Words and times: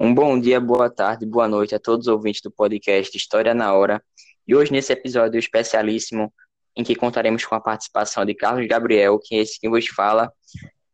Um 0.00 0.14
bom 0.14 0.38
dia, 0.38 0.60
boa 0.60 0.88
tarde, 0.88 1.26
boa 1.26 1.48
noite 1.48 1.74
a 1.74 1.78
todos 1.80 2.06
os 2.06 2.12
ouvintes 2.12 2.40
do 2.40 2.52
podcast 2.52 3.16
História 3.16 3.52
na 3.52 3.74
Hora. 3.74 4.00
E 4.46 4.54
hoje, 4.54 4.70
nesse 4.70 4.92
episódio 4.92 5.40
especialíssimo, 5.40 6.32
em 6.76 6.84
que 6.84 6.94
contaremos 6.94 7.44
com 7.44 7.56
a 7.56 7.60
participação 7.60 8.24
de 8.24 8.32
Carlos 8.32 8.64
Gabriel, 8.68 9.18
que 9.18 9.34
é 9.34 9.38
esse 9.40 9.58
que 9.58 9.68
vos 9.68 9.88
fala, 9.88 10.32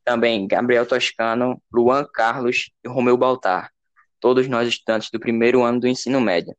também 0.03 0.47
Gabriel 0.47 0.87
Toscano, 0.87 1.61
Luan 1.71 2.07
Carlos 2.15 2.71
e 2.83 2.89
Romeu 2.89 3.15
Baltar, 3.19 3.71
todos 4.19 4.49
nós 4.49 4.67
estudantes 4.67 5.11
do 5.11 5.21
primeiro 5.21 5.63
ano 5.63 5.81
do 5.81 5.87
ensino 5.87 6.19
médio. 6.19 6.57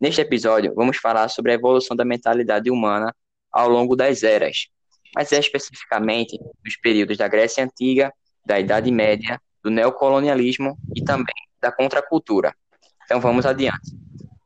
Neste 0.00 0.20
episódio, 0.20 0.74
vamos 0.74 0.96
falar 0.96 1.28
sobre 1.28 1.52
a 1.52 1.54
evolução 1.54 1.96
da 1.96 2.04
mentalidade 2.04 2.68
humana 2.68 3.14
ao 3.52 3.68
longo 3.68 3.94
das 3.94 4.24
eras, 4.24 4.66
mas 5.14 5.30
é 5.30 5.38
especificamente 5.38 6.36
dos 6.64 6.76
períodos 6.82 7.16
da 7.16 7.28
Grécia 7.28 7.62
Antiga, 7.62 8.12
da 8.44 8.58
Idade 8.58 8.90
Média, 8.90 9.40
do 9.62 9.70
neocolonialismo 9.70 10.76
e 10.92 11.04
também 11.04 11.45
da 11.66 11.72
contracultura. 11.72 12.54
Então 13.04 13.20
vamos 13.20 13.44
adiante. 13.44 13.90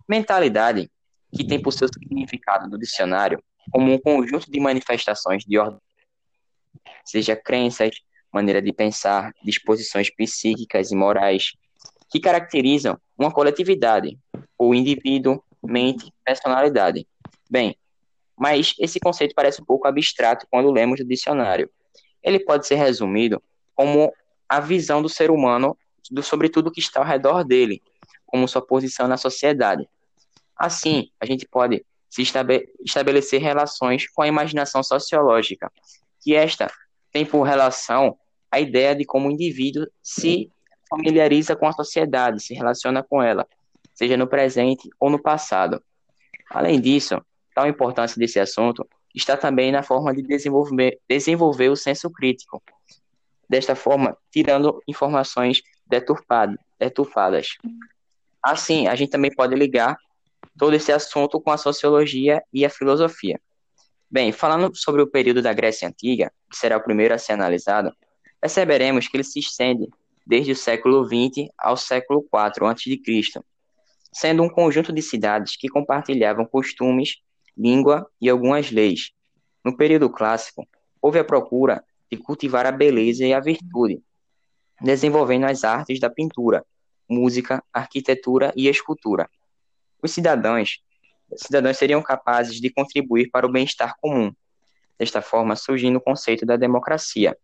Mentalidade, 0.09 0.91
que 1.35 1.45
tem 1.47 1.61
por 1.61 1.73
seu 1.73 1.87
significado 1.89 2.69
no 2.69 2.79
dicionário 2.79 3.43
como 3.71 3.93
um 3.93 3.99
conjunto 3.99 4.51
de 4.51 4.59
manifestações 4.59 5.45
de 5.45 5.59
ordem, 5.59 5.81
seja 7.05 7.37
crenças, 7.37 7.91
maneira 8.33 8.63
de 8.63 8.73
pensar, 8.73 9.33
disposições 9.45 10.09
psíquicas 10.11 10.91
e 10.91 10.97
morais, 10.97 11.53
que 12.11 12.19
caracterizam 12.19 12.99
uma 13.17 13.31
coletividade, 13.31 14.19
ou 14.59 14.75
indivíduo, 14.75 15.43
mente, 15.63 16.11
personalidade. 16.25 17.07
Bem, 17.51 17.77
mas 18.37 18.75
esse 18.79 18.99
conceito 18.99 19.35
parece 19.35 19.61
um 19.61 19.65
pouco 19.65 19.87
abstrato 19.87 20.47
quando 20.51 20.73
lemos 20.73 21.01
o 21.01 21.05
dicionário. 21.05 21.71
Ele 22.23 22.41
pode 22.41 22.67
ser 22.67 22.77
resumido 22.77 23.43
como 23.75 24.11
a 24.49 24.59
visão 24.59 25.03
do 25.03 25.09
ser 25.09 25.31
humano 25.31 25.77
do, 26.11 26.23
sobre 26.23 26.49
tudo 26.49 26.71
que 26.71 26.81
está 26.81 27.01
ao 27.01 27.07
redor 27.07 27.45
dele, 27.45 27.83
como 28.27 28.49
sua 28.49 28.65
posição 28.65 29.07
na 29.07 29.17
sociedade. 29.17 29.89
Assim, 30.57 31.11
a 31.21 31.27
gente 31.27 31.47
pode 31.47 31.85
se 32.09 32.23
estabelecer 32.85 33.41
relações 33.41 34.09
com 34.11 34.23
a 34.23 34.29
imaginação 34.29 34.83
sociológica, 34.83 35.71
que 36.21 36.35
esta 36.35 36.71
tem 37.13 37.25
por 37.25 37.43
relação 37.43 38.19
a 38.51 38.59
ideia 38.61 38.95
de 38.95 39.05
como 39.05 39.29
o 39.29 39.31
indivíduo 39.31 39.87
se 40.03 40.51
familiariza 40.89 41.55
com 41.55 41.69
a 41.69 41.73
sociedade, 41.73 42.43
se 42.43 42.53
relaciona 42.53 43.03
com 43.03 43.23
ela, 43.23 43.47
seja 43.95 44.17
no 44.17 44.27
presente 44.27 44.89
ou 44.99 45.09
no 45.09 45.23
passado. 45.23 45.81
Além 46.51 46.81
disso, 46.81 47.25
tal 47.55 47.69
importância 47.69 48.19
desse 48.19 48.41
assunto 48.41 48.87
está 49.15 49.37
também 49.37 49.71
na 49.71 49.85
forma 49.85 50.13
de 50.13 50.23
desenvolver, 50.23 50.99
desenvolver 51.09 51.69
o 51.69 51.77
senso 51.77 52.11
crítico, 52.11 52.61
desta 53.49 53.77
forma, 53.77 54.17
tirando 54.33 54.83
informações 54.87 55.63
deturpadas. 55.91 57.57
Assim, 58.43 58.87
a 58.87 58.95
gente 58.95 59.11
também 59.11 59.35
pode 59.35 59.55
ligar 59.55 59.99
todo 60.59 60.75
esse 60.75 60.93
assunto 60.93 61.41
com 61.41 61.51
a 61.51 61.59
sociologia 61.59 62.43
e 62.53 62.65
a 62.65 62.71
filosofia. 62.71 63.41
Bem, 64.11 64.33
falando 64.33 64.75
sobre 64.75 65.03
o 65.03 65.07
período 65.07 65.43
da 65.43 65.53
Grécia 65.53 65.87
Antiga, 65.89 66.33
que 66.51 66.57
será 66.57 66.77
o 66.77 66.83
primeiro 66.83 67.15
a 67.15 67.19
ser 67.19 67.33
analisado, 67.33 67.95
perceberemos 68.41 69.07
que 69.07 69.17
ele 69.17 69.25
se 69.25 69.39
estende 69.39 69.89
desde 70.27 70.53
o 70.53 70.57
século 70.57 71.05
XX 71.05 71.49
ao 71.59 71.77
século 71.77 72.21
IV 72.21 72.67
a.C., 72.67 73.41
sendo 74.13 74.43
um 74.43 74.49
conjunto 74.49 74.93
de 74.93 75.03
cidades 75.03 75.57
que 75.57 75.69
compartilhavam 75.69 76.45
costumes, 76.45 77.19
língua 77.57 78.09
e 78.21 78.29
algumas 78.29 78.71
leis. 78.71 79.13
No 79.65 79.77
período 79.77 80.11
clássico, 80.11 80.67
houve 81.01 81.19
a 81.19 81.25
procura 81.25 81.85
de 82.11 82.17
cultivar 82.17 82.67
a 82.67 82.73
beleza 82.73 83.25
e 83.25 83.33
a 83.33 83.39
virtude, 83.39 84.03
desenvolvendo 84.81 85.45
as 85.45 85.65
artes 85.65 86.01
da 86.01 86.09
pintura, 86.09 86.65
música, 87.09 87.63
arquitetura 87.73 88.53
e 88.57 88.69
escultura. 88.69 89.29
Os 90.03 90.13
cidadãos, 90.13 90.81
os 91.31 91.43
cidadãos 91.43 91.77
seriam 91.77 92.03
capazes 92.03 92.61
de 92.61 92.71
contribuir 92.71 93.29
para 93.31 93.47
o 93.47 93.51
bem-estar 93.51 93.95
comum. 94.01 94.33
Desta 94.99 95.21
forma, 95.21 95.57
surgindo 95.57 95.99
o 95.99 96.01
conceito 96.01 96.45
da 96.45 96.57
democracia. 96.57 97.37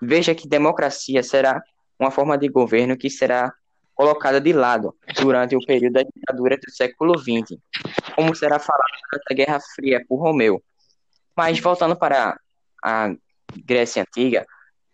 Veja 0.00 0.34
que 0.34 0.48
democracia 0.48 1.22
será 1.22 1.62
uma 1.98 2.10
forma 2.10 2.36
de 2.36 2.48
governo 2.48 2.96
que 2.96 3.08
será 3.08 3.52
colocada 3.94 4.40
de 4.40 4.52
lado 4.52 4.94
durante 5.20 5.56
o 5.56 5.64
período 5.64 5.94
da 5.94 6.02
ditadura 6.02 6.56
do 6.56 6.70
século 6.70 7.16
XX, 7.16 7.58
como 8.14 8.34
será 8.34 8.58
falado 8.58 8.90
durante 9.10 9.24
a 9.30 9.34
Guerra 9.34 9.60
Fria 9.74 10.04
por 10.06 10.16
Romeu. 10.16 10.62
Mas 11.36 11.58
voltando 11.60 11.96
para 11.96 12.38
a 12.82 13.14
Grécia 13.64 14.02
Antiga, 14.02 14.44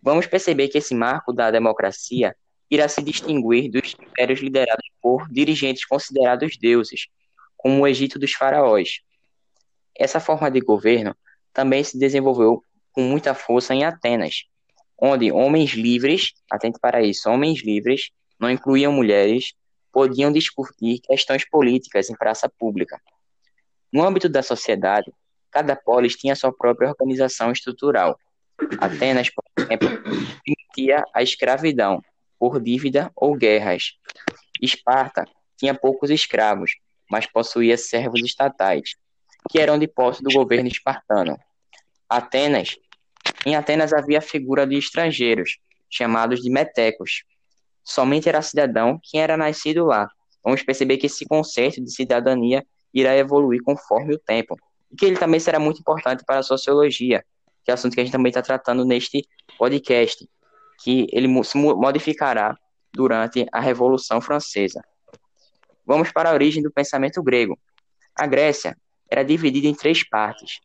vamos 0.03 0.27
perceber 0.27 0.69
que 0.69 0.79
esse 0.79 0.95
marco 0.95 1.33
da 1.33 1.51
democracia 1.51 2.37
irá 2.71 2.89
se 2.89 3.03
distinguir 3.03 3.71
dos 3.71 3.95
impérios 4.01 4.41
liderados 4.41 4.87
por 5.01 5.29
dirigentes 5.29 5.85
considerados 5.85 6.57
deuses, 6.57 7.09
como 7.57 7.83
o 7.83 7.87
Egito 7.87 8.19
dos 8.19 8.33
faraós. 8.33 9.01
Essa 9.97 10.21
forma 10.21 10.51
de 10.51 10.61
governo 10.61 11.15
também 11.53 11.83
se 11.83 11.99
desenvolveu 11.99 12.65
com 12.93 13.03
muita 13.03 13.35
força 13.35 13.75
em 13.75 13.85
Atenas, 13.85 14.45
onde 14.97 15.33
homens 15.33 15.73
livres, 15.73 16.33
atente 16.51 16.79
para 16.81 17.03
isso, 17.03 17.29
homens 17.29 17.63
livres, 17.63 18.11
não 18.39 18.51
incluíam 18.51 18.93
mulheres, 18.93 19.55
podiam 19.93 20.33
discutir 20.33 21.01
questões 21.01 21.49
políticas 21.49 22.09
em 22.09 22.15
praça 22.15 22.49
pública. 22.49 23.01
No 23.93 24.05
âmbito 24.05 24.29
da 24.29 24.43
sociedade, 24.43 25.13
cada 25.51 25.75
polis 25.75 26.15
tinha 26.15 26.37
sua 26.37 26.53
própria 26.53 26.89
organização 26.89 27.51
estrutural, 27.51 28.19
Atenas, 28.79 29.31
exemplo, 29.59 29.89
permitia 30.45 31.05
a 31.15 31.23
escravidão 31.23 32.03
por 32.39 32.61
dívida 32.61 33.11
ou 33.15 33.35
guerras. 33.35 33.99
Esparta 34.61 35.27
tinha 35.57 35.75
poucos 35.75 36.11
escravos, 36.11 36.73
mas 37.11 37.27
possuía 37.27 37.77
servos 37.77 38.21
estatais, 38.23 38.97
que 39.51 39.59
eram 39.59 39.79
de 39.79 39.87
posse 39.87 40.23
do 40.23 40.31
governo 40.33 40.69
espartano. 40.69 41.39
Atenas, 42.09 42.77
em 43.45 43.55
Atenas 43.55 43.93
havia 43.93 44.19
a 44.19 44.23
figura 44.23 44.67
de 44.67 44.77
estrangeiros, 44.77 45.59
chamados 45.89 46.41
de 46.41 46.51
metecos. 46.51 47.25
Somente 47.85 48.29
era 48.29 48.43
cidadão 48.43 48.99
quem 49.03 49.21
era 49.21 49.37
nascido 49.37 49.85
lá. 49.85 50.09
Vamos 50.43 50.63
perceber 50.63 50.97
que 50.97 51.07
esse 51.07 51.27
conceito 51.27 51.83
de 51.83 51.93
cidadania 51.93 52.65
irá 52.93 53.17
evoluir 53.17 53.63
conforme 53.63 54.15
o 54.15 54.19
tempo, 54.19 54.57
e 54.91 54.97
que 54.97 55.05
ele 55.05 55.17
também 55.17 55.39
será 55.39 55.59
muito 55.59 55.81
importante 55.81 56.25
para 56.25 56.39
a 56.39 56.43
sociologia, 56.43 57.25
que 57.65 57.71
é 57.71 57.75
assunto 57.75 57.95
que 57.95 58.01
a 58.01 58.05
gente 58.05 58.13
também 58.13 58.31
está 58.31 58.43
tratando 58.43 58.85
neste 58.85 59.27
podcast, 59.59 60.29
que 60.83 61.07
ele 61.13 61.45
se 61.45 61.59
modificará 61.59 62.57
durante 62.93 63.47
a 63.53 63.61
Revolução 63.61 64.21
Francesa. 64.21 64.83
Vamos 65.87 66.13
para 66.13 66.31
a 66.31 66.33
origem 66.35 66.63
do 66.63 66.71
pensamento 66.71 67.23
grego. 67.23 67.59
A 68.15 68.27
Grécia 68.27 68.77
era 69.11 69.25
dividida 69.25 69.67
em 69.67 69.75
três 69.75 70.09
partes, 70.09 70.61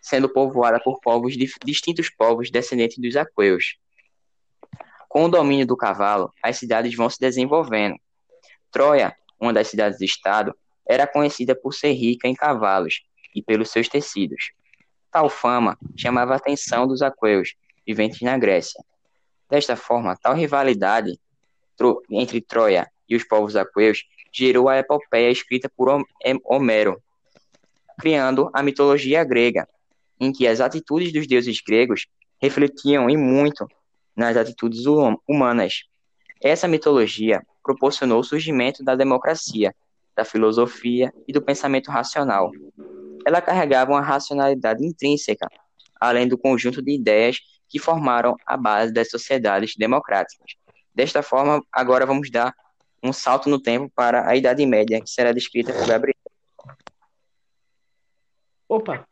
sendo 0.00 0.28
povoada 0.28 0.80
por 0.80 1.00
povos 1.00 1.34
distintos 1.64 2.10
povos 2.10 2.50
descendentes 2.50 2.98
dos 2.98 3.16
aqueus. 3.16 3.76
Com 5.08 5.24
o 5.24 5.28
domínio 5.28 5.66
do 5.66 5.76
cavalo, 5.76 6.30
as 6.42 6.58
cidades 6.58 6.94
vão 6.94 7.08
se 7.08 7.18
desenvolvendo. 7.18 7.96
Troia, 8.70 9.16
uma 9.40 9.52
das 9.52 9.68
cidades-estado, 9.68 10.54
era 10.86 11.06
conhecida 11.06 11.54
por 11.54 11.72
ser 11.72 11.92
rica 11.92 12.28
em 12.28 12.34
cavalos 12.34 13.02
e 13.34 13.42
pelos 13.42 13.70
seus 13.70 13.88
tecidos. 13.88 14.52
Tal 15.16 15.30
fama 15.30 15.78
chamava 15.96 16.34
a 16.34 16.36
atenção 16.36 16.86
dos 16.86 17.00
aqueus, 17.00 17.54
viventes 17.86 18.20
na 18.20 18.36
Grécia. 18.36 18.84
Desta 19.48 19.74
forma, 19.74 20.14
tal 20.14 20.34
rivalidade 20.34 21.18
entre 22.10 22.42
Troia 22.42 22.86
e 23.08 23.16
os 23.16 23.24
povos 23.24 23.56
aqueus 23.56 24.04
gerou 24.30 24.68
a 24.68 24.76
epopeia 24.76 25.30
escrita 25.30 25.70
por 25.74 26.04
Homero, 26.44 27.02
criando 27.98 28.50
a 28.52 28.62
mitologia 28.62 29.24
grega, 29.24 29.66
em 30.20 30.30
que 30.30 30.46
as 30.46 30.60
atitudes 30.60 31.10
dos 31.14 31.26
deuses 31.26 31.62
gregos 31.66 32.06
refletiam 32.38 33.08
e 33.08 33.16
muito 33.16 33.66
nas 34.14 34.36
atitudes 34.36 34.84
humanas. 35.26 35.84
Essa 36.42 36.68
mitologia 36.68 37.42
proporcionou 37.62 38.20
o 38.20 38.24
surgimento 38.24 38.84
da 38.84 38.94
democracia, 38.94 39.74
da 40.14 40.26
filosofia 40.26 41.10
e 41.26 41.32
do 41.32 41.40
pensamento 41.40 41.90
racional, 41.90 42.52
ela 43.26 43.42
carregava 43.42 43.90
uma 43.90 44.00
racionalidade 44.00 44.86
intrínseca, 44.86 45.48
além 46.00 46.28
do 46.28 46.38
conjunto 46.38 46.80
de 46.80 46.92
ideias 46.92 47.40
que 47.68 47.80
formaram 47.80 48.36
a 48.46 48.56
base 48.56 48.92
das 48.92 49.10
sociedades 49.10 49.74
democráticas. 49.76 50.52
Desta 50.94 51.24
forma, 51.24 51.60
agora 51.72 52.06
vamos 52.06 52.30
dar 52.30 52.54
um 53.02 53.12
salto 53.12 53.48
no 53.48 53.60
tempo 53.60 53.90
para 53.92 54.28
a 54.28 54.36
Idade 54.36 54.64
Média, 54.64 55.00
que 55.00 55.10
será 55.10 55.32
descrita 55.32 55.72
por 55.72 55.84
Gabriel. 55.88 56.14
Opa, 58.68 59.04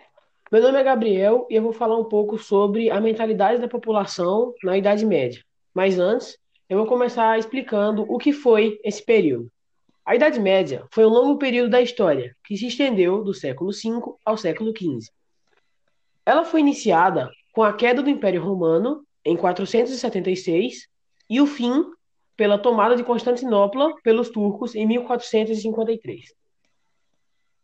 meu 0.51 0.63
nome 0.63 0.79
é 0.79 0.85
Gabriel 0.85 1.49
e 1.51 1.57
eu 1.57 1.63
vou 1.63 1.73
falar 1.73 1.99
um 1.99 2.05
pouco 2.05 2.39
sobre 2.39 2.93
a 2.93 3.01
mentalidade 3.01 3.61
da 3.61 3.67
população 3.67 4.55
na 4.63 4.79
Idade 4.79 5.05
Média. 5.05 5.43
Mas 5.75 5.99
antes, 5.99 6.39
eu 6.69 6.79
vou 6.79 6.87
começar 6.87 7.37
explicando 7.37 8.03
o 8.09 8.17
que 8.17 8.33
foi 8.33 8.79
esse 8.85 9.05
período. 9.05 9.51
A 10.07 10.15
Idade 10.15 10.39
Média 10.39 10.87
foi 10.91 11.07
um 11.07 11.09
longo 11.09 11.39
período 11.39 11.71
da 11.71 11.81
história, 11.81 12.37
que 12.45 12.59
se 12.59 12.67
estendeu 12.67 13.25
do 13.25 13.33
século 13.33 13.71
V 13.73 14.17
ao 14.23 14.37
século 14.37 14.71
XV. 14.77 15.11
Ela 16.27 16.45
foi 16.45 16.61
iniciada 16.61 17.31
com 17.53 17.63
a 17.63 17.73
queda 17.73 18.03
do 18.03 18.11
Império 18.11 18.43
Romano 18.43 19.03
em 19.25 19.35
476 19.35 20.89
e 21.31 21.41
o 21.41 21.47
fim 21.47 21.87
pela 22.37 22.59
tomada 22.59 22.97
de 22.97 23.03
Constantinopla 23.03 23.95
pelos 24.03 24.29
turcos 24.29 24.75
em 24.75 24.87
1453. 24.87 26.35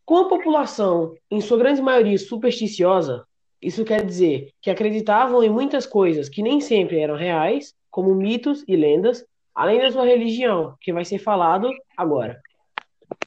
Com 0.06 0.16
a 0.16 0.28
população, 0.28 1.14
em 1.30 1.42
sua 1.42 1.58
grande 1.58 1.82
maioria, 1.82 2.18
supersticiosa, 2.18 3.26
isso 3.60 3.84
quer 3.84 4.02
dizer 4.04 4.50
que 4.62 4.70
acreditavam 4.70 5.42
em 5.42 5.50
muitas 5.50 5.86
coisas 5.86 6.28
que 6.28 6.42
nem 6.42 6.58
sempre 6.58 7.00
eram 7.00 7.16
reais, 7.16 7.74
como 7.90 8.14
mitos 8.14 8.64
e 8.66 8.76
lendas, 8.76 9.26
além 9.60 9.78
da 9.78 9.92
sua 9.92 10.06
religião, 10.06 10.74
que 10.80 10.90
vai 10.90 11.04
ser 11.04 11.18
falado 11.18 11.70
agora. 11.94 12.40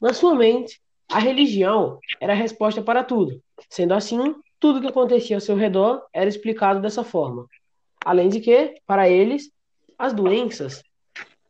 Na 0.02 0.12
sua 0.12 0.34
mente, 0.34 0.80
a 1.08 1.20
religião 1.20 2.00
era 2.20 2.32
a 2.32 2.36
resposta 2.36 2.82
para 2.82 3.04
tudo. 3.04 3.40
Sendo 3.70 3.94
assim, 3.94 4.34
tudo 4.58 4.80
que 4.80 4.88
acontecia 4.88 5.36
ao 5.36 5.40
seu 5.40 5.54
redor 5.54 6.02
era 6.12 6.28
explicado 6.28 6.80
dessa 6.80 7.04
forma. 7.04 7.46
Além 8.04 8.28
de 8.28 8.40
que, 8.40 8.74
para 8.84 9.08
eles, 9.08 9.48
as 9.96 10.12
doenças 10.12 10.82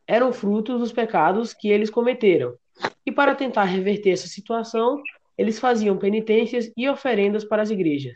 eram 0.05 0.31
frutos 0.31 0.79
dos 0.79 0.93
pecados 0.93 1.51
que 1.51 1.67
eles 1.67 1.89
cometeram. 1.89 2.53
E 3.03 3.11
para 3.11 3.33
tentar 3.33 3.63
reverter 3.63 4.11
essa 4.11 4.27
situação, 4.27 5.01
eles 5.35 5.57
faziam 5.57 5.97
penitências 5.97 6.71
e 6.77 6.87
oferendas 6.87 7.43
para 7.43 7.63
as 7.63 7.71
igrejas. 7.71 8.13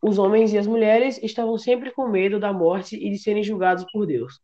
Os 0.00 0.18
homens 0.18 0.54
e 0.54 0.58
as 0.58 0.66
mulheres 0.66 1.22
estavam 1.22 1.58
sempre 1.58 1.90
com 1.90 2.08
medo 2.08 2.40
da 2.40 2.50
morte 2.50 2.96
e 2.96 3.10
de 3.10 3.18
serem 3.18 3.42
julgados 3.42 3.84
por 3.92 4.06
Deus. 4.06 4.40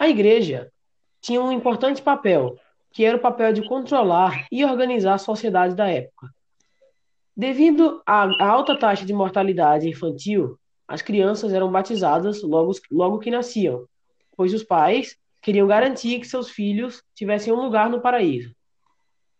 A 0.00 0.08
igreja 0.08 0.72
tinha 1.20 1.42
um 1.42 1.52
importante 1.52 2.00
papel, 2.00 2.56
que 2.90 3.04
era 3.04 3.18
o 3.18 3.20
papel 3.20 3.52
de 3.52 3.68
controlar 3.68 4.46
e 4.50 4.64
organizar 4.64 5.12
a 5.12 5.18
sociedade 5.18 5.74
da 5.74 5.90
época. 5.90 6.28
Devido 7.36 8.00
à 8.06 8.26
alta 8.42 8.74
taxa 8.78 9.04
de 9.04 9.12
mortalidade 9.12 9.86
infantil, 9.86 10.58
as 10.88 11.02
crianças 11.02 11.52
eram 11.52 11.70
batizadas 11.70 12.42
logo, 12.42 12.72
logo 12.90 13.18
que 13.18 13.30
nasciam, 13.30 13.84
pois 14.34 14.54
os 14.54 14.64
pais 14.64 15.18
queriam 15.42 15.66
garantir 15.68 16.18
que 16.18 16.26
seus 16.26 16.48
filhos 16.48 17.02
tivessem 17.14 17.52
um 17.52 17.60
lugar 17.60 17.90
no 17.90 18.00
paraíso. 18.00 18.54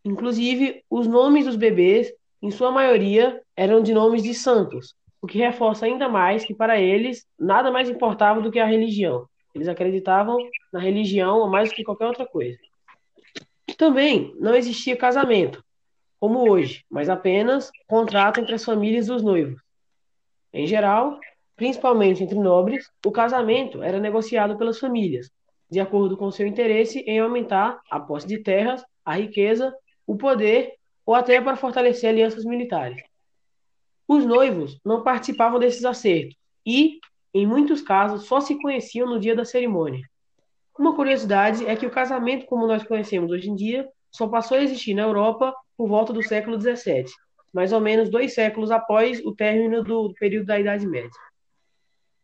Inclusive, 0.04 0.84
os 0.90 1.06
nomes 1.06 1.46
dos 1.46 1.56
bebês, 1.56 2.12
em 2.42 2.50
sua 2.50 2.70
maioria, 2.70 3.40
eram 3.56 3.82
de 3.82 3.94
nomes 3.94 4.22
de 4.22 4.34
santos, 4.34 4.94
o 5.22 5.26
que 5.26 5.38
reforça 5.38 5.86
ainda 5.86 6.06
mais 6.06 6.44
que 6.44 6.54
para 6.54 6.78
eles 6.78 7.26
nada 7.38 7.70
mais 7.70 7.88
importava 7.88 8.42
do 8.42 8.52
que 8.52 8.58
a 8.58 8.66
religião. 8.66 9.26
Eles 9.54 9.68
acreditavam 9.68 10.38
na 10.72 10.78
religião 10.78 11.48
mais 11.48 11.68
do 11.68 11.74
que 11.74 11.84
qualquer 11.84 12.06
outra 12.06 12.26
coisa. 12.26 12.58
Também 13.76 14.34
não 14.38 14.54
existia 14.54 14.96
casamento, 14.96 15.64
como 16.18 16.50
hoje, 16.50 16.84
mas 16.90 17.08
apenas 17.08 17.70
contrato 17.88 18.40
entre 18.40 18.54
as 18.54 18.64
famílias 18.64 19.06
dos 19.06 19.22
noivos. 19.22 19.60
Em 20.52 20.66
geral, 20.66 21.18
principalmente 21.56 22.22
entre 22.22 22.38
nobres, 22.38 22.90
o 23.04 23.10
casamento 23.10 23.82
era 23.82 23.98
negociado 23.98 24.56
pelas 24.56 24.78
famílias, 24.78 25.30
de 25.70 25.80
acordo 25.80 26.16
com 26.16 26.30
seu 26.30 26.46
interesse 26.46 27.00
em 27.00 27.20
aumentar 27.20 27.80
a 27.90 28.00
posse 28.00 28.26
de 28.26 28.38
terras, 28.38 28.84
a 29.04 29.14
riqueza, 29.14 29.74
o 30.06 30.16
poder 30.16 30.74
ou 31.06 31.14
até 31.14 31.40
para 31.40 31.56
fortalecer 31.56 32.10
alianças 32.10 32.44
militares. 32.44 33.02
Os 34.06 34.26
noivos 34.26 34.78
não 34.84 35.02
participavam 35.02 35.58
desses 35.58 35.84
acertos 35.84 36.36
e, 36.66 36.98
em 37.32 37.46
muitos 37.46 37.80
casos, 37.80 38.26
só 38.26 38.40
se 38.40 38.60
conheciam 38.60 39.08
no 39.08 39.20
dia 39.20 39.34
da 39.34 39.44
cerimônia. 39.44 40.04
Uma 40.78 40.94
curiosidade 40.94 41.66
é 41.66 41.76
que 41.76 41.86
o 41.86 41.90
casamento, 41.90 42.46
como 42.46 42.66
nós 42.66 42.82
conhecemos 42.82 43.30
hoje 43.30 43.50
em 43.50 43.54
dia, 43.54 43.88
só 44.10 44.26
passou 44.26 44.56
a 44.56 44.62
existir 44.62 44.94
na 44.94 45.02
Europa 45.02 45.54
por 45.76 45.88
volta 45.88 46.12
do 46.12 46.22
século 46.22 46.60
XVII, 46.60 47.04
mais 47.52 47.72
ou 47.72 47.80
menos 47.80 48.10
dois 48.10 48.34
séculos 48.34 48.70
após 48.70 49.24
o 49.24 49.34
término 49.34 49.82
do 49.84 50.12
período 50.18 50.46
da 50.46 50.58
Idade 50.58 50.86
Média. 50.86 51.10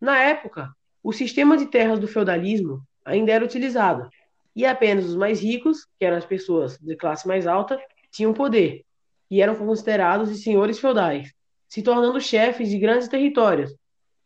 Na 0.01 0.23
época, 0.23 0.71
o 1.03 1.13
sistema 1.13 1.57
de 1.57 1.67
terras 1.67 1.99
do 1.99 2.09
feudalismo 2.09 2.83
ainda 3.05 3.33
era 3.33 3.45
utilizado, 3.45 4.09
e 4.55 4.65
apenas 4.65 5.05
os 5.05 5.15
mais 5.15 5.41
ricos, 5.41 5.87
que 5.99 6.05
eram 6.05 6.17
as 6.17 6.25
pessoas 6.25 6.79
de 6.79 6.97
classe 6.97 7.29
mais 7.29 7.47
alta, 7.47 7.79
tinham 8.11 8.33
poder, 8.33 8.85
e 9.31 9.43
eram 9.43 9.55
considerados 9.55 10.31
de 10.31 10.39
senhores 10.39 10.79
feudais, 10.79 11.33
se 11.69 11.83
tornando 11.83 12.21
chefes 12.21 12.71
de 12.71 12.79
grandes 12.79 13.09
territórios. 13.09 13.75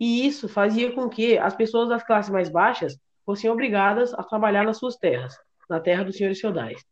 E 0.00 0.26
isso 0.26 0.48
fazia 0.48 0.90
com 0.92 1.10
que 1.10 1.36
as 1.36 1.54
pessoas 1.54 1.90
das 1.90 2.02
classes 2.02 2.30
mais 2.30 2.48
baixas 2.48 2.98
fossem 3.24 3.50
obrigadas 3.50 4.14
a 4.14 4.22
trabalhar 4.22 4.64
nas 4.64 4.78
suas 4.78 4.96
terras, 4.96 5.36
na 5.68 5.78
terra 5.78 6.02
dos 6.02 6.16
senhores 6.16 6.40
feudais. 6.40 6.82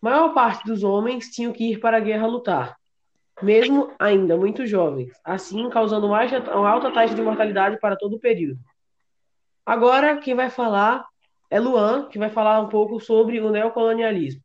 Maior 0.00 0.34
parte 0.34 0.66
dos 0.66 0.84
homens 0.84 1.30
tinham 1.30 1.52
que 1.52 1.72
ir 1.72 1.80
para 1.80 1.96
a 1.96 2.00
guerra 2.00 2.26
lutar, 2.26 2.76
mesmo 3.42 3.90
ainda 3.98 4.36
muito 4.36 4.66
jovens, 4.66 5.10
assim 5.24 5.68
causando 5.70 6.06
uma 6.06 6.68
alta 6.68 6.92
taxa 6.92 7.14
de 7.14 7.22
mortalidade 7.22 7.78
para 7.80 7.96
todo 7.96 8.16
o 8.16 8.20
período. 8.20 8.60
Agora, 9.64 10.18
quem 10.18 10.34
vai 10.34 10.50
falar 10.50 11.06
é 11.50 11.58
Luan, 11.58 12.08
que 12.08 12.18
vai 12.18 12.28
falar 12.28 12.60
um 12.60 12.68
pouco 12.68 13.00
sobre 13.00 13.40
o 13.40 13.50
neocolonialismo. 13.50 14.40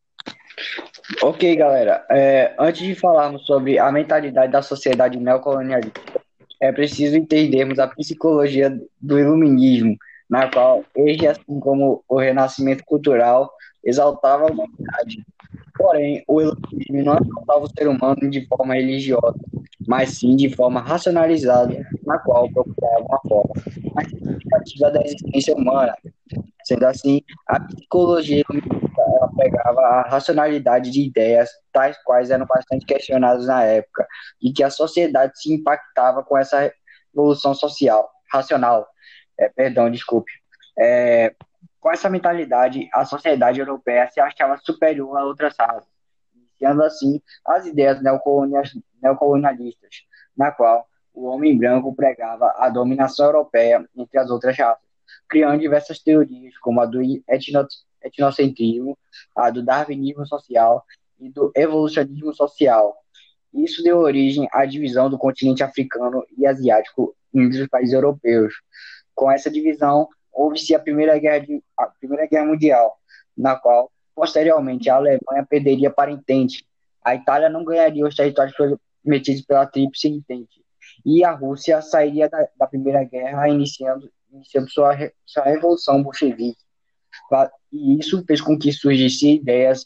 Ok, 1.21 1.55
galera. 1.55 2.05
É, 2.09 2.55
antes 2.57 2.81
de 2.81 2.95
falarmos 2.95 3.45
sobre 3.45 3.77
a 3.77 3.91
mentalidade 3.91 4.51
da 4.51 4.61
sociedade 4.61 5.19
neocolonialista, 5.19 6.20
é 6.61 6.71
preciso 6.71 7.17
entendermos 7.17 7.79
a 7.79 7.87
psicologia 7.87 8.79
do 9.01 9.19
iluminismo, 9.19 9.97
na 10.29 10.49
qual 10.49 10.85
ele, 10.95 11.27
assim 11.27 11.59
como 11.59 12.03
o 12.07 12.19
renascimento 12.19 12.85
cultural, 12.85 13.51
exaltava 13.83 14.43
a 14.43 14.51
humanidade. 14.51 15.25
Porém, 15.75 16.23
o 16.27 16.39
iluminismo 16.39 17.03
não 17.03 17.17
exaltava 17.17 17.65
o 17.65 17.69
ser 17.69 17.87
humano 17.87 18.29
de 18.29 18.45
forma 18.45 18.75
religiosa, 18.75 19.35
mas 19.87 20.19
sim 20.19 20.35
de 20.35 20.55
forma 20.55 20.79
racionalizada, 20.79 21.83
na 22.05 22.19
qual 22.19 22.47
procurava 22.51 23.05
uma 23.05 23.19
forma 23.27 23.53
mais 23.95 24.07
significativa 24.09 24.91
da 24.91 25.01
existência 25.03 25.55
humana. 25.55 25.95
Sendo 26.63 26.85
assim, 26.85 27.21
a 27.47 27.59
psicologia 27.59 28.43
ela 28.47 28.61
pegava 29.41 29.81
a 29.81 30.01
racionalidade 30.03 30.91
de 30.91 31.01
ideias, 31.01 31.49
tais 31.71 31.97
quais 32.03 32.29
eram 32.29 32.45
bastante 32.45 32.85
questionadas 32.85 33.47
na 33.47 33.63
época, 33.63 34.07
e 34.41 34.53
que 34.53 34.63
a 34.63 34.69
sociedade 34.69 35.33
se 35.41 35.51
impactava 35.51 36.23
com 36.23 36.37
essa 36.37 36.71
evolução 37.13 37.55
social, 37.55 38.09
racional, 38.31 38.87
é, 39.39 39.49
perdão, 39.49 39.89
desculpe. 39.89 40.31
É, 40.77 41.33
com 41.79 41.91
essa 41.91 42.09
mentalidade, 42.09 42.87
a 42.93 43.03
sociedade 43.03 43.59
europeia 43.59 44.07
se 44.11 44.19
achava 44.19 44.57
superior 44.57 45.17
a 45.17 45.25
outras 45.25 45.55
raças, 45.57 45.89
iniciando 46.35 46.83
assim 46.83 47.19
as 47.45 47.65
ideias 47.65 47.99
neocolonialistas, 48.03 50.03
na 50.37 50.51
qual 50.51 50.87
o 51.13 51.25
homem 51.25 51.57
branco 51.57 51.95
pregava 51.95 52.53
a 52.57 52.69
dominação 52.69 53.25
europeia 53.25 53.83
entre 53.97 54.19
as 54.19 54.29
outras 54.29 54.55
raças, 54.55 54.83
criando 55.27 55.59
diversas 55.59 55.99
teorias, 55.99 56.55
como 56.59 56.79
a 56.79 56.85
do 56.85 57.01
etnocentrismo, 58.03 58.97
a 59.35 59.49
do 59.49 59.63
darwinismo 59.63 60.25
social 60.25 60.83
e 61.19 61.29
do 61.29 61.51
evolucionismo 61.55 62.33
social. 62.33 62.95
Isso 63.53 63.83
deu 63.83 63.97
origem 63.97 64.47
à 64.51 64.65
divisão 64.65 65.09
do 65.09 65.17
continente 65.17 65.63
africano 65.63 66.23
e 66.37 66.45
asiático 66.45 67.15
entre 67.33 67.61
os 67.61 67.67
países 67.67 67.93
europeus. 67.93 68.53
Com 69.13 69.31
essa 69.31 69.49
divisão, 69.49 70.07
houve-se 70.31 70.73
a 70.73 70.79
Primeira 70.79 71.17
Guerra, 71.19 71.45
a 71.77 71.87
Primeira 71.87 72.25
Guerra 72.27 72.45
Mundial, 72.45 72.97
na 73.37 73.55
qual, 73.55 73.91
posteriormente, 74.15 74.89
a 74.89 74.95
Alemanha 74.95 75.45
perderia 75.47 75.89
para 75.89 76.11
Entente, 76.11 76.65
a 77.03 77.15
Itália 77.15 77.49
não 77.49 77.65
ganharia 77.65 78.05
os 78.05 78.15
territórios 78.15 78.55
prometidos 78.55 79.41
pela 79.41 79.65
Tríplice 79.65 80.07
Entente, 80.07 80.63
e 81.05 81.23
a 81.23 81.31
Rússia 81.31 81.81
sairia 81.81 82.29
da, 82.29 82.47
da 82.57 82.67
Primeira 82.67 83.03
Guerra, 83.03 83.49
iniciando, 83.49 84.09
iniciando 84.31 84.69
sua, 84.69 84.95
sua 85.25 85.43
Revolução 85.43 86.01
Bolchevique. 86.01 86.61
E 87.71 87.99
isso 87.99 88.23
fez 88.25 88.41
com 88.41 88.57
que 88.57 88.71
surgissem 88.71 89.35
ideias 89.35 89.85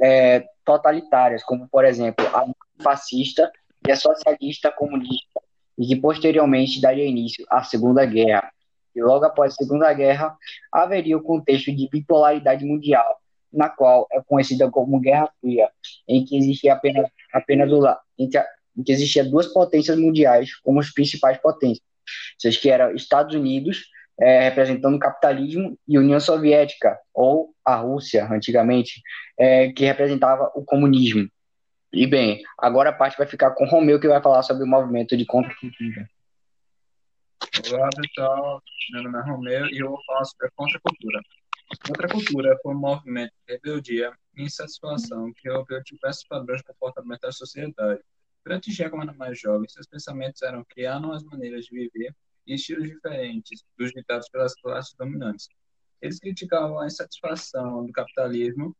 é, 0.00 0.44
totalitárias, 0.64 1.42
como, 1.42 1.68
por 1.68 1.84
exemplo, 1.84 2.26
a 2.28 2.46
fascista 2.82 3.50
e 3.86 3.90
a 3.90 3.96
socialista 3.96 4.70
comunista, 4.70 5.40
e 5.78 5.86
que 5.86 5.96
posteriormente 5.96 6.80
daria 6.80 7.06
início 7.06 7.44
à 7.48 7.62
Segunda 7.62 8.04
Guerra. 8.04 8.50
E 8.94 9.02
logo 9.02 9.24
após 9.24 9.52
a 9.52 9.56
Segunda 9.56 9.92
Guerra, 9.92 10.36
haveria 10.70 11.16
o 11.16 11.22
contexto 11.22 11.74
de 11.74 11.88
bipolaridade 11.88 12.64
mundial, 12.64 13.20
na 13.52 13.68
qual 13.68 14.06
é 14.12 14.20
conhecida 14.22 14.70
como 14.70 15.00
Guerra 15.00 15.30
Fria, 15.40 15.68
em 16.06 16.24
que 16.24 16.36
existia 16.36 16.74
apenas, 16.74 17.08
apenas 17.32 17.70
o, 17.72 17.86
em 18.18 18.28
em 18.76 18.82
que 18.82 18.92
existia 18.92 19.24
duas 19.24 19.46
potências 19.48 19.98
mundiais 19.98 20.54
como 20.56 20.80
as 20.80 20.90
principais 20.92 21.38
potências, 21.38 21.82
que 22.60 22.70
eram 22.70 22.94
Estados 22.94 23.34
Unidos, 23.34 23.84
é, 24.20 24.42
representando 24.42 24.96
o 24.96 24.98
capitalismo, 24.98 25.78
e 25.88 25.98
União 25.98 26.20
Soviética, 26.20 26.98
ou 27.14 27.54
a 27.64 27.76
Rússia, 27.76 28.28
antigamente, 28.30 29.00
é, 29.38 29.72
que 29.72 29.84
representava 29.84 30.50
o 30.54 30.62
comunismo. 30.62 31.26
E 31.92 32.06
bem, 32.06 32.42
agora 32.58 32.90
a 32.90 32.92
parte 32.92 33.16
vai 33.16 33.26
ficar 33.26 33.52
com 33.52 33.64
o 33.64 33.68
Romeu, 33.68 33.98
que 33.98 34.06
vai 34.06 34.22
falar 34.22 34.42
sobre 34.42 34.62
o 34.62 34.66
movimento 34.66 35.16
de 35.16 35.24
contracultura. 35.24 36.08
Olá, 37.72 37.88
pessoal. 37.96 38.62
Meu 38.92 39.02
nome 39.04 39.18
é 39.18 39.22
Romeu 39.22 39.66
e 39.66 39.78
eu 39.78 39.88
vou 39.88 40.04
falar 40.04 40.24
sobre 40.24 40.46
a 40.46 40.50
contracultura. 40.54 41.20
Contracultura 41.86 42.58
foi 42.62 42.74
um 42.74 42.78
movimento 42.78 43.32
de 43.46 43.54
rebeldia 43.54 44.12
e 44.36 44.44
insatisfação 44.44 45.32
que 45.34 45.48
rompeu 45.48 45.82
diversos 45.82 46.24
padrões 46.28 46.58
de 46.60 46.66
comportamento 46.66 47.20
da 47.22 47.32
sociedade. 47.32 48.00
Durante 48.44 48.72
já 48.72 48.90
quando 48.90 49.14
mais 49.14 49.40
jovem, 49.40 49.68
seus 49.68 49.86
pensamentos 49.86 50.42
eram 50.42 50.64
criar 50.64 51.00
novas 51.00 51.22
maneiras 51.24 51.64
de 51.64 51.70
viver 51.70 52.14
e 52.50 52.54
estilos 52.54 52.88
diferentes 52.88 53.64
dos 53.78 53.92
ditados 53.92 54.28
pelas 54.28 54.54
classes 54.56 54.92
dominantes. 54.94 55.48
Eles 56.02 56.18
criticavam 56.18 56.80
a 56.80 56.86
insatisfação 56.86 57.86
do 57.86 57.92
capitalismo 57.92 58.76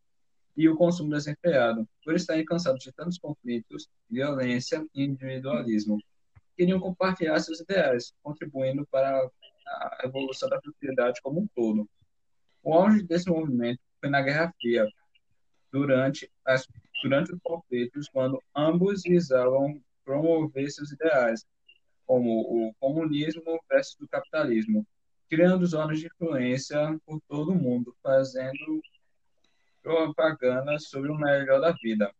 e 0.57 0.69
o 0.69 0.77
consumo 0.77 1.11
desenfreado, 1.11 1.89
por 2.05 2.15
estarem 2.17 2.45
cansados 2.45 2.83
de 2.83 2.93
tantos 2.93 3.17
conflitos, 3.17 3.89
violência 4.11 4.85
e 4.93 5.05
individualismo. 5.05 5.99
Queriam 6.57 6.81
compartilhar 6.81 7.39
seus 7.39 7.61
ideais, 7.61 8.13
contribuindo 8.23 8.85
para 8.91 9.31
a 9.67 9.99
evolução 10.05 10.49
da 10.49 10.61
sociedade 10.61 11.21
como 11.23 11.41
um 11.41 11.47
todo. 11.55 11.89
O 12.65 12.75
auge 12.75 13.05
desse 13.05 13.31
movimento 13.31 13.79
foi 14.01 14.11
na 14.11 14.21
Guerra 14.21 14.53
Fria, 14.61 14.87
durante, 15.71 16.29
as, 16.45 16.67
durante 17.05 17.33
os 17.33 17.39
conflitos, 17.41 18.09
quando 18.09 18.43
ambos 18.57 19.03
visavam 19.03 19.81
promover 20.05 20.69
seus 20.73 20.91
ideais, 20.91 21.47
como 22.11 22.41
o 22.41 22.75
comunismo 22.81 23.63
versus 23.71 24.01
o 24.01 24.09
capitalismo, 24.09 24.85
criando 25.29 25.65
zonas 25.65 26.01
de 26.01 26.07
influência 26.07 26.77
por 27.07 27.21
todo 27.29 27.53
o 27.53 27.55
mundo, 27.55 27.95
fazendo 28.03 28.83
propaganda 29.81 30.77
sobre 30.81 31.13
o 31.13 31.15
melhor 31.15 31.61
da 31.61 31.71
vida. 31.71 32.13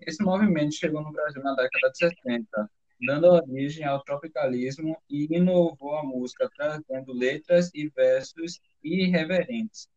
Esse 0.00 0.22
movimento 0.22 0.74
chegou 0.74 1.02
no 1.02 1.12
Brasil 1.12 1.42
na 1.42 1.54
década 1.54 1.90
de 1.92 1.96
70, 1.96 2.70
dando 3.06 3.24
origem 3.28 3.86
ao 3.86 4.04
tropicalismo 4.04 4.98
e 5.08 5.34
inovou 5.34 5.96
a 5.96 6.04
música, 6.04 6.50
trazendo 6.54 7.14
letras 7.14 7.70
e 7.72 7.88
versos 7.88 8.60
irreverentes 8.82 9.88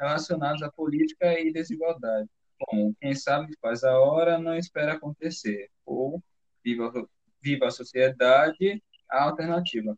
relacionados 0.00 0.62
à 0.62 0.72
política 0.72 1.38
e 1.38 1.52
desigualdade, 1.52 2.30
como 2.58 2.96
quem 2.98 3.14
sabe 3.14 3.54
faz 3.60 3.84
a 3.84 4.00
hora, 4.00 4.38
não 4.38 4.56
espera 4.56 4.94
acontecer, 4.94 5.68
ou 5.84 6.22
viva, 6.64 6.90
viva 7.44 7.66
a 7.66 7.70
sociedade, 7.70 8.82
a 9.10 9.24
alternativa. 9.24 9.96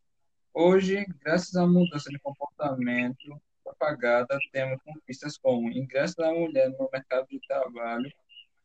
Hoje, 0.53 1.07
graças 1.21 1.55
à 1.55 1.65
mudança 1.65 2.11
de 2.11 2.19
comportamento 2.19 3.41
propagada, 3.63 4.37
temos 4.53 4.83
conquistas 4.83 5.39
como 5.39 5.71
ingresso 5.71 6.17
da 6.17 6.33
mulher 6.33 6.71
no 6.71 6.91
mercado 6.93 7.27
de 7.29 7.39
trabalho 7.47 8.11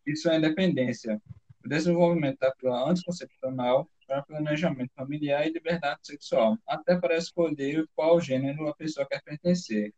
e 0.06 0.16
sua 0.16 0.36
independência, 0.36 1.22
o 1.64 1.70
desenvolvimento 1.70 2.40
da 2.40 2.52
pílula 2.56 2.90
anticoncepcional 2.90 3.88
para 4.08 4.24
planejamento 4.24 4.92
familiar 4.96 5.46
e 5.46 5.52
liberdade 5.52 6.00
sexual, 6.02 6.58
até 6.66 6.98
para 7.00 7.16
escolher 7.16 7.88
qual 7.96 8.20
gênero 8.20 8.68
a 8.68 8.76
pessoa 8.76 9.08
quer 9.08 9.22
pertencer. 9.22 9.94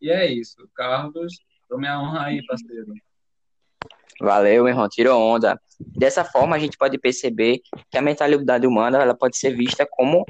E 0.00 0.10
é 0.10 0.26
isso. 0.26 0.68
Carlos, 0.74 1.34
tome 1.68 1.86
a 1.86 2.00
honra 2.00 2.26
aí, 2.26 2.44
parceiro. 2.46 2.92
Valeu, 4.20 4.64
meu 4.64 4.72
irmão, 4.72 4.88
tirou 4.88 5.20
onda. 5.20 5.60
Dessa 5.78 6.24
forma, 6.24 6.56
a 6.56 6.58
gente 6.58 6.76
pode 6.76 6.98
perceber 6.98 7.60
que 7.90 7.98
a 7.98 8.02
mentalidade 8.02 8.66
humana 8.66 9.00
ela 9.00 9.14
pode 9.14 9.36
ser 9.38 9.54
vista 9.56 9.86
como 9.88 10.24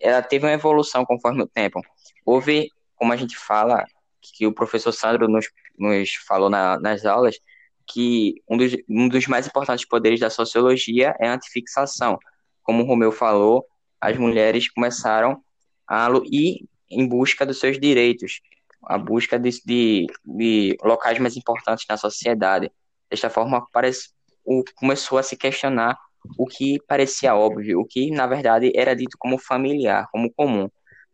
ela 0.00 0.22
teve 0.22 0.46
uma 0.46 0.52
evolução 0.52 1.04
conforme 1.04 1.42
o 1.42 1.46
tempo. 1.46 1.80
Houve, 2.24 2.70
como 2.94 3.12
a 3.12 3.16
gente 3.16 3.36
fala, 3.36 3.84
que 4.20 4.46
o 4.46 4.52
professor 4.52 4.92
Sandro 4.92 5.28
nos, 5.28 5.48
nos 5.78 6.14
falou 6.26 6.50
na, 6.50 6.78
nas 6.80 7.04
aulas, 7.04 7.38
que 7.86 8.34
um 8.48 8.56
dos, 8.56 8.76
um 8.88 9.08
dos 9.08 9.26
mais 9.26 9.46
importantes 9.46 9.86
poderes 9.86 10.18
da 10.18 10.30
sociologia 10.30 11.14
é 11.20 11.28
a 11.28 11.34
antifixação. 11.34 12.18
Como 12.62 12.82
o 12.82 12.86
Romeu 12.86 13.12
falou, 13.12 13.64
as 14.00 14.16
mulheres 14.16 14.68
começaram 14.68 15.40
a 15.88 16.08
ir 16.24 16.66
em 16.90 17.06
busca 17.06 17.46
dos 17.46 17.58
seus 17.58 17.78
direitos, 17.78 18.40
a 18.84 18.98
busca 18.98 19.38
de, 19.38 19.50
de, 19.64 20.06
de 20.24 20.76
locais 20.82 21.18
mais 21.18 21.36
importantes 21.36 21.84
na 21.88 21.96
sociedade. 21.96 22.70
Desta 23.10 23.30
forma, 23.30 23.66
parece, 23.72 24.10
o, 24.44 24.62
começou 24.74 25.18
a 25.18 25.22
se 25.22 25.36
questionar 25.36 25.96
o 26.36 26.46
que 26.46 26.78
parecia 26.88 27.34
óbvio, 27.34 27.80
o 27.80 27.84
que, 27.84 28.10
na 28.10 28.26
verdade, 28.26 28.72
era 28.74 28.94
dito 28.94 29.16
como 29.18 29.38
familiar, 29.38 30.08
como 30.10 30.32
comum. 30.32 30.68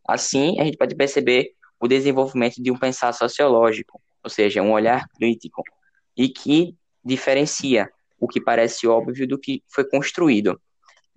Assim, 0.07 0.59
a 0.59 0.65
gente 0.65 0.77
pode 0.77 0.95
perceber 0.95 1.53
o 1.79 1.87
desenvolvimento 1.87 2.63
de 2.63 2.71
um 2.71 2.79
pensar 2.79 3.13
sociológico, 3.13 4.01
ou 4.23 4.31
seja, 4.31 4.63
um 4.63 4.73
olhar 4.73 5.07
crítico, 5.17 5.63
e 6.17 6.29
que 6.29 6.77
diferencia 7.05 7.91
o 8.21 8.29
que 8.29 8.41
parece 8.41 8.87
óbvio 8.87 9.27
do 9.27 9.39
que 9.39 9.63
foi 9.69 9.85
construído. 9.85 10.61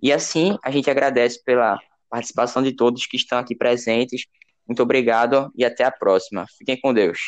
E 0.02 0.12
assim, 0.12 0.58
a 0.62 0.70
gente 0.70 0.90
agradece 0.90 1.42
pela 1.42 1.78
participação 2.10 2.62
de 2.62 2.72
todos 2.72 3.06
que 3.06 3.16
estão 3.16 3.38
aqui 3.38 3.54
presentes. 3.54 4.26
Muito 4.66 4.82
obrigado 4.82 5.50
e 5.56 5.64
até 5.64 5.84
a 5.84 5.90
próxima. 5.90 6.46
Fiquem 6.58 6.78
com 6.80 6.92
Deus. 6.92 7.20